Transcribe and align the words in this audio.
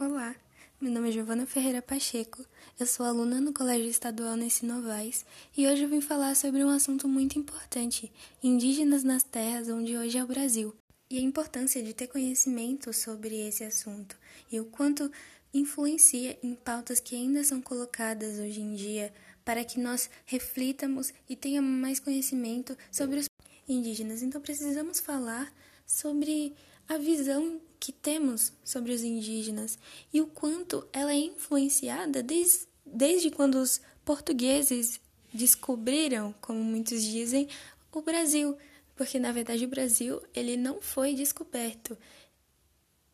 Olá, 0.00 0.34
meu 0.80 0.90
nome 0.90 1.10
é 1.10 1.12
Giovana 1.12 1.44
Ferreira 1.44 1.82
Pacheco, 1.82 2.42
eu 2.78 2.86
sou 2.86 3.04
aluna 3.04 3.38
no 3.38 3.52
Colégio 3.52 3.86
Estadual 3.86 4.34
Nessi 4.34 4.64
Novaes 4.64 5.26
e 5.54 5.66
hoje 5.66 5.82
eu 5.82 5.90
vim 5.90 6.00
falar 6.00 6.34
sobre 6.34 6.64
um 6.64 6.70
assunto 6.70 7.06
muito 7.06 7.38
importante, 7.38 8.10
indígenas 8.42 9.04
nas 9.04 9.22
terras 9.22 9.68
onde 9.68 9.98
hoje 9.98 10.16
é 10.16 10.24
o 10.24 10.26
Brasil, 10.26 10.74
e 11.10 11.18
a 11.18 11.20
importância 11.20 11.82
de 11.82 11.92
ter 11.92 12.06
conhecimento 12.06 12.94
sobre 12.94 13.46
esse 13.46 13.62
assunto 13.62 14.16
e 14.50 14.58
o 14.58 14.64
quanto 14.64 15.12
influencia 15.52 16.38
em 16.42 16.54
pautas 16.54 16.98
que 16.98 17.14
ainda 17.14 17.44
são 17.44 17.60
colocadas 17.60 18.38
hoje 18.38 18.62
em 18.62 18.74
dia 18.74 19.12
para 19.44 19.62
que 19.64 19.78
nós 19.78 20.08
reflitamos 20.24 21.12
e 21.28 21.36
tenhamos 21.36 21.78
mais 21.78 22.00
conhecimento 22.00 22.74
sobre 22.90 23.18
os 23.18 23.28
indígenas. 23.68 24.22
Então 24.22 24.40
precisamos 24.40 24.98
falar 24.98 25.52
sobre 25.86 26.54
a 26.88 26.96
visão 26.96 27.60
que 27.80 27.90
temos 27.90 28.52
sobre 28.62 28.92
os 28.92 29.02
indígenas 29.02 29.78
e 30.12 30.20
o 30.20 30.26
quanto 30.26 30.86
ela 30.92 31.12
é 31.12 31.16
influenciada 31.16 32.22
desde, 32.22 32.68
desde 32.84 33.30
quando 33.30 33.54
os 33.54 33.80
portugueses 34.04 35.00
descobriram, 35.32 36.34
como 36.40 36.62
muitos 36.62 37.02
dizem, 37.02 37.48
o 37.90 38.02
Brasil, 38.02 38.56
porque 38.94 39.18
na 39.18 39.32
verdade 39.32 39.64
o 39.64 39.68
Brasil 39.68 40.22
ele 40.34 40.58
não 40.58 40.80
foi 40.80 41.14
descoberto, 41.14 41.96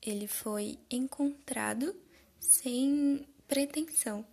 ele 0.00 0.26
foi 0.26 0.78
encontrado 0.90 1.94
sem 2.40 3.26
pretensão. 3.46 4.24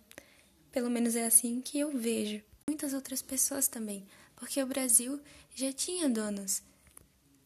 Pelo 0.70 0.90
menos 0.90 1.14
é 1.14 1.26
assim 1.26 1.60
que 1.60 1.78
eu 1.78 1.96
vejo. 1.96 2.42
Muitas 2.66 2.94
outras 2.94 3.20
pessoas 3.20 3.68
também, 3.68 4.06
porque 4.36 4.62
o 4.62 4.66
Brasil 4.66 5.20
já 5.54 5.72
tinha 5.72 6.08
donos. 6.08 6.62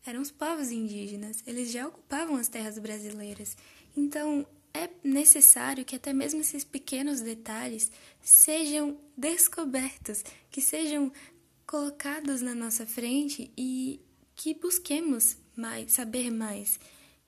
Eram 0.06 0.22
os 0.22 0.30
povos 0.30 0.70
indígenas, 0.70 1.42
eles 1.46 1.70
já 1.70 1.88
ocupavam 1.88 2.36
as 2.36 2.48
terras 2.48 2.78
brasileiras. 2.78 3.56
Então, 3.96 4.46
é 4.72 4.88
necessário 5.02 5.84
que 5.84 5.96
até 5.96 6.12
mesmo 6.12 6.40
esses 6.40 6.62
pequenos 6.62 7.20
detalhes 7.20 7.90
sejam 8.20 9.00
descobertos, 9.16 10.22
que 10.50 10.60
sejam 10.60 11.10
colocados 11.66 12.40
na 12.40 12.54
nossa 12.54 12.86
frente 12.86 13.50
e 13.56 14.00
que 14.36 14.54
busquemos 14.54 15.36
mais, 15.56 15.92
saber 15.92 16.30
mais, 16.30 16.78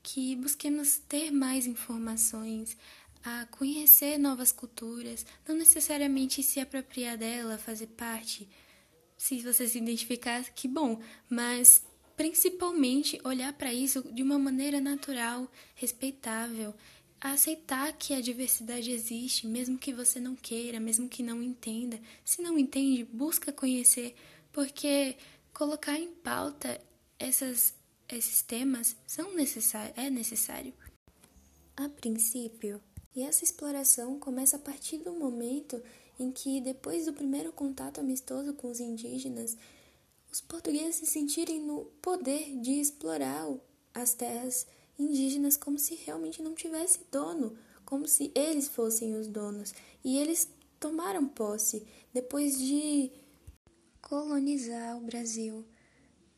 que 0.02 0.36
busquemos 0.36 0.98
ter 1.08 1.30
mais 1.30 1.67
informações, 1.67 2.77
a 3.24 3.47
conhecer 3.47 4.19
novas 4.19 4.52
culturas, 4.52 5.27
não 5.47 5.56
necessariamente 5.56 6.42
se 6.42 6.61
apropriar 6.61 7.17
dela, 7.17 7.58
fazer 7.58 7.89
parte. 7.89 8.48
Se 9.17 9.42
você 9.42 9.67
se 9.67 9.78
identificar, 9.78 10.45
que 10.50 10.69
bom, 10.69 11.00
mas 11.28 11.83
principalmente 12.19 13.20
olhar 13.22 13.52
para 13.52 13.72
isso 13.72 14.02
de 14.12 14.24
uma 14.24 14.41
maneira 14.41 14.80
natural, 14.80 15.48
respeitável, 15.77 16.74
aceitar 17.20 17.92
que 17.92 18.12
a 18.12 18.20
diversidade 18.20 18.91
existe, 18.91 19.47
mesmo 19.47 19.78
que 19.78 19.94
você 19.94 20.19
não 20.19 20.34
queira, 20.34 20.80
mesmo 20.80 21.08
que 21.08 21.22
não 21.22 21.41
entenda. 21.41 22.00
Se 22.24 22.42
não 22.42 22.58
entende, 22.58 23.05
busca 23.05 23.52
conhecer, 23.52 24.16
porque 24.50 25.14
colocar 25.55 25.96
em 25.96 26.08
pauta 26.08 26.80
essas, 27.20 27.72
esses 28.08 28.42
temas 28.42 28.96
são 29.06 29.36
necessários, 29.36 29.96
é 29.96 30.11
necessário. 30.11 30.74
A 31.77 31.89
princípio, 31.89 32.83
e 33.14 33.22
essa 33.22 33.44
exploração 33.44 34.19
começa 34.19 34.56
a 34.56 34.61
partir 34.61 34.98
do 34.98 35.12
momento 35.12 35.80
em 36.19 36.33
que, 36.33 36.61
depois 36.61 37.06
do 37.06 37.12
primeiro 37.12 37.52
contato 37.52 38.00
amistoso 38.00 38.55
com 38.55 38.69
os 38.69 38.80
indígenas, 38.80 39.56
os 40.30 40.40
portugueses 40.40 40.96
se 40.96 41.06
sentirem 41.06 41.60
no 41.60 41.86
poder 42.02 42.60
de 42.60 42.80
explorar 42.80 43.46
as 43.94 44.14
terras 44.14 44.66
indígenas 44.98 45.56
como 45.56 45.78
se 45.78 45.94
realmente 45.94 46.42
não 46.42 46.54
tivesse 46.54 47.00
dono, 47.10 47.56
como 47.84 48.06
se 48.06 48.30
eles 48.34 48.68
fossem 48.68 49.14
os 49.14 49.26
donos. 49.26 49.72
E 50.04 50.18
eles 50.18 50.48
tomaram 50.78 51.26
posse 51.26 51.86
depois 52.12 52.58
de 52.58 53.10
colonizar 54.00 54.96
o 54.96 55.00
Brasil, 55.00 55.64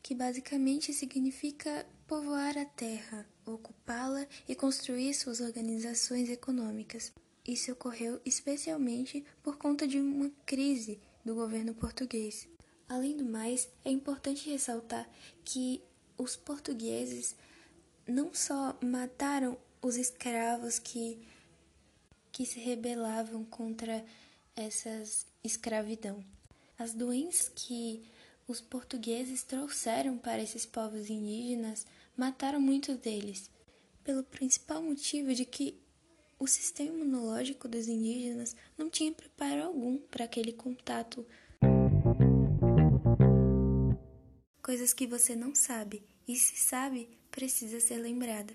que 0.01 0.15
basicamente 0.15 0.93
significa 0.93 1.85
povoar 2.07 2.57
a 2.57 2.65
terra, 2.65 3.27
ocupá-la 3.45 4.27
e 4.47 4.55
construir 4.55 5.13
suas 5.13 5.39
organizações 5.39 6.29
econômicas. 6.29 7.11
Isso 7.47 7.71
ocorreu 7.71 8.21
especialmente 8.25 9.23
por 9.41 9.57
conta 9.57 9.87
de 9.87 9.99
uma 9.99 10.29
crise 10.45 10.99
do 11.25 11.33
governo 11.35 11.73
português. 11.73 12.47
Além 12.91 13.15
do 13.15 13.23
mais, 13.23 13.69
é 13.85 13.89
importante 13.89 14.49
ressaltar 14.49 15.09
que 15.45 15.81
os 16.17 16.35
portugueses 16.35 17.37
não 18.05 18.33
só 18.33 18.77
mataram 18.83 19.57
os 19.81 19.95
escravos 19.95 20.77
que, 20.77 21.17
que 22.33 22.45
se 22.45 22.59
rebelavam 22.59 23.45
contra 23.45 24.05
essas 24.57 25.25
escravidão. 25.41 26.21
As 26.77 26.93
doenças 26.93 27.49
que 27.55 28.03
os 28.45 28.59
portugueses 28.59 29.41
trouxeram 29.43 30.17
para 30.17 30.43
esses 30.43 30.65
povos 30.65 31.09
indígenas 31.09 31.87
mataram 32.17 32.59
muitos 32.59 32.97
deles, 32.97 33.49
pelo 34.03 34.21
principal 34.21 34.83
motivo 34.83 35.33
de 35.33 35.45
que 35.45 35.79
o 36.37 36.45
sistema 36.45 36.93
imunológico 36.93 37.69
dos 37.69 37.87
indígenas 37.87 38.53
não 38.77 38.89
tinha 38.89 39.13
preparo 39.13 39.63
algum 39.63 39.97
para 39.97 40.25
aquele 40.25 40.51
contato. 40.51 41.25
Coisas 44.61 44.93
que 44.93 45.07
você 45.07 45.35
não 45.35 45.55
sabe, 45.55 46.03
e 46.27 46.35
se 46.35 46.55
sabe, 46.55 47.09
precisa 47.31 47.79
ser 47.79 47.97
lembrada. 47.97 48.53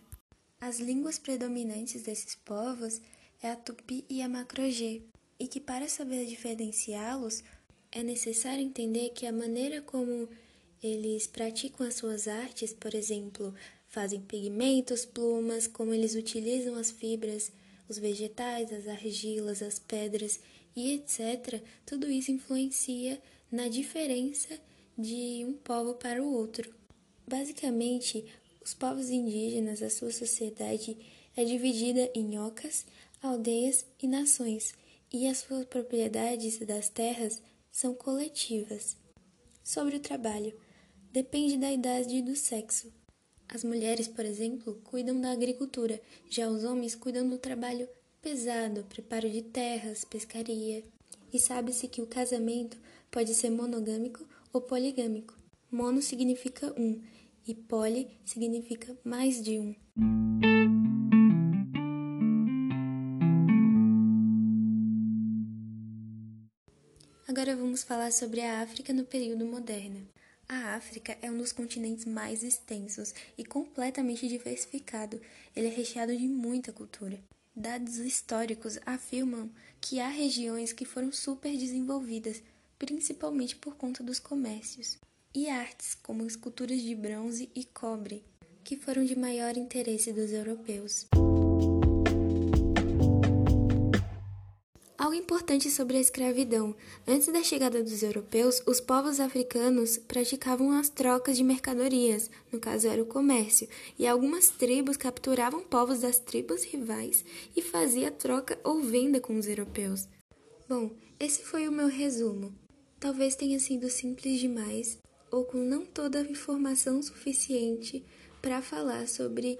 As 0.61 0.78
línguas 0.78 1.19
predominantes 1.19 2.03
desses 2.03 2.37
povos 2.37 3.00
é 3.43 3.50
a 3.50 3.56
tupi 3.56 4.05
e 4.09 4.22
a 4.22 4.28
macrogê, 4.28 5.03
e 5.39 5.49
que 5.49 5.61
para 5.61 5.89
saber 5.89 6.25
diferenciá-los, 6.27 7.43
é 7.91 8.05
necessário 8.05 8.62
entender 8.62 9.11
que 9.11 9.27
a 9.27 9.33
maneira 9.33 9.83
como 9.83 10.28
eles 10.81 11.27
praticam 11.27 11.84
as 11.84 11.94
suas 11.94 12.28
artes, 12.28 12.73
por 12.73 12.94
exemplo, 12.94 13.53
fazem 13.88 14.21
pigmentos, 14.21 15.05
plumas, 15.05 15.67
como 15.67 15.93
eles 15.93 16.15
utilizam 16.15 16.77
as 16.77 16.91
fibras, 16.91 17.50
os 17.88 17.99
vegetais, 17.99 18.73
as 18.73 18.87
argilas, 18.87 19.61
as 19.61 19.81
pedras 19.81 20.38
e 20.77 20.93
etc. 20.93 21.61
Tudo 21.84 22.09
isso 22.09 22.31
influencia 22.31 23.21
na 23.50 23.69
diferença 23.69 24.61
de 24.96 25.44
um 25.44 25.52
povo 25.52 25.94
para 25.94 26.22
o 26.22 26.32
outro. 26.32 26.74
Basicamente, 27.26 28.24
os 28.64 28.72
povos 28.72 29.10
indígenas, 29.10 29.82
a 29.82 29.90
sua 29.90 30.10
sociedade 30.10 30.96
é 31.36 31.44
dividida 31.44 32.10
em 32.14 32.38
ocas, 32.38 32.86
aldeias 33.22 33.84
e 34.02 34.06
nações, 34.08 34.74
e 35.12 35.26
as 35.26 35.38
suas 35.38 35.66
propriedades 35.66 36.58
das 36.60 36.88
terras 36.88 37.42
são 37.70 37.94
coletivas. 37.94 38.96
Sobre 39.62 39.96
o 39.96 40.00
trabalho, 40.00 40.54
depende 41.12 41.58
da 41.58 41.70
idade 41.70 42.16
e 42.16 42.22
do 42.22 42.34
sexo. 42.34 42.92
As 43.48 43.62
mulheres, 43.62 44.08
por 44.08 44.24
exemplo, 44.24 44.80
cuidam 44.82 45.20
da 45.20 45.30
agricultura, 45.30 46.00
já 46.28 46.48
os 46.48 46.64
homens 46.64 46.94
cuidam 46.94 47.28
do 47.28 47.38
trabalho 47.38 47.88
pesado, 48.22 48.84
preparo 48.84 49.30
de 49.30 49.42
terras, 49.42 50.04
pescaria. 50.04 50.82
E 51.32 51.38
sabe-se 51.38 51.86
que 51.86 52.02
o 52.02 52.06
casamento 52.06 52.78
pode 53.10 53.34
ser 53.34 53.50
monogâmico 53.50 54.26
ou 54.56 54.62
poligâmico. 54.62 55.39
Mono 55.71 56.00
significa 56.00 56.72
um 56.81 57.03
e 57.47 57.55
poli 57.55 58.09
significa 58.25 58.97
mais 59.05 59.43
de 59.43 59.59
um. 59.59 59.75
Agora 67.28 67.55
vamos 67.55 67.83
falar 67.83 68.11
sobre 68.12 68.41
a 68.41 68.62
África 68.62 68.94
no 68.94 69.05
período 69.05 69.44
moderno. 69.44 70.09
A 70.49 70.75
África 70.75 71.19
é 71.21 71.31
um 71.31 71.37
dos 71.37 71.53
continentes 71.53 72.06
mais 72.06 72.43
extensos 72.43 73.12
e 73.37 73.44
completamente 73.44 74.27
diversificado. 74.27 75.21
Ele 75.55 75.67
é 75.67 75.71
recheado 75.71 76.17
de 76.17 76.27
muita 76.27 76.73
cultura. 76.73 77.23
Dados 77.55 77.99
históricos 77.99 78.79
afirmam 78.87 79.50
que 79.81 80.00
há 80.00 80.09
regiões 80.09 80.73
que 80.73 80.85
foram 80.85 81.12
super 81.12 81.55
desenvolvidas, 81.56 82.43
principalmente 82.78 83.56
por 83.56 83.76
conta 83.76 84.02
dos 84.02 84.19
comércios, 84.19 84.99
e 85.34 85.49
artes 85.49 85.94
como 85.94 86.26
esculturas 86.26 86.81
de 86.81 86.94
bronze 86.94 87.50
e 87.55 87.64
cobre, 87.64 88.25
que 88.64 88.76
foram 88.76 89.05
de 89.05 89.17
maior 89.17 89.56
interesse 89.56 90.12
dos 90.12 90.32
europeus. 90.32 91.06
Algo 94.99 95.14
importante 95.14 95.70
sobre 95.70 95.99
a 95.99 96.00
escravidão. 96.00 96.75
Antes 97.06 97.32
da 97.32 97.40
chegada 97.43 97.81
dos 97.81 98.02
europeus, 98.02 98.61
os 98.67 98.81
povos 98.81 99.20
africanos 99.20 99.99
praticavam 99.99 100.73
as 100.73 100.88
trocas 100.88 101.37
de 101.37 101.44
mercadorias, 101.44 102.28
no 102.50 102.58
caso 102.58 102.88
era 102.88 103.00
o 103.00 103.06
comércio, 103.06 103.69
e 103.96 104.05
algumas 104.05 104.49
tribos 104.49 104.96
capturavam 104.96 105.62
povos 105.62 106.00
das 106.00 106.19
tribos 106.19 106.64
rivais 106.64 107.25
e 107.55 107.62
fazia 107.62 108.11
troca 108.11 108.58
ou 108.64 108.81
venda 108.81 109.20
com 109.20 109.38
os 109.38 109.46
europeus. 109.46 110.08
Bom, 110.69 110.90
esse 111.20 111.43
foi 111.43 111.69
o 111.69 111.73
meu 111.73 111.87
resumo. 111.87 112.52
Talvez 112.98 113.34
tenha 113.37 113.60
sido 113.60 113.88
simples 113.90 114.40
demais 114.40 114.98
ou 115.31 115.44
com 115.44 115.58
não 115.58 115.84
toda 115.84 116.20
a 116.20 116.31
informação 116.31 117.02
suficiente 117.02 118.04
para 118.40 118.62
falar 118.62 119.06
sobre 119.08 119.58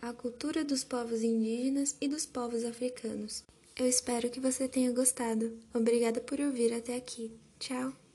a 0.00 0.12
cultura 0.12 0.64
dos 0.64 0.82
povos 0.82 1.22
indígenas 1.22 1.96
e 2.00 2.08
dos 2.08 2.26
povos 2.26 2.64
africanos. 2.64 3.44
Eu 3.76 3.86
espero 3.86 4.28
que 4.30 4.40
você 4.40 4.68
tenha 4.68 4.92
gostado. 4.92 5.58
Obrigada 5.72 6.20
por 6.20 6.40
ouvir 6.40 6.72
até 6.72 6.96
aqui. 6.96 7.32
Tchau! 7.58 8.09